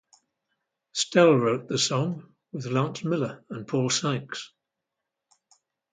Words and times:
Stell 0.93 1.35
wrote 1.35 1.67
the 1.67 1.77
song 1.77 2.33
with 2.51 2.65
Lance 2.65 3.03
Miller 3.03 3.45
and 3.51 3.67
Paul 3.67 3.91
Sikes. 3.91 4.51